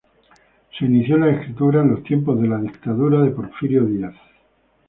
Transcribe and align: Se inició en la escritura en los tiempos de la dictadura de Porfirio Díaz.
Se 0.75 0.85
inició 0.87 1.13
en 1.13 1.21
la 1.21 1.29
escritura 1.29 1.81
en 1.81 1.91
los 1.91 2.03
tiempos 2.03 2.41
de 2.41 2.47
la 2.47 2.57
dictadura 2.57 3.21
de 3.21 3.29
Porfirio 3.29 3.83
Díaz. 3.85 4.15